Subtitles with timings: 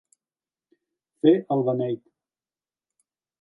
[1.25, 2.01] Fer el beneit.